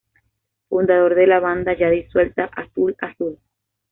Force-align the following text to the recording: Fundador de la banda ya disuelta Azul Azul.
Fundador 0.67 1.13
de 1.13 1.27
la 1.27 1.39
banda 1.39 1.77
ya 1.77 1.91
disuelta 1.91 2.45
Azul 2.45 2.95
Azul. 3.01 3.37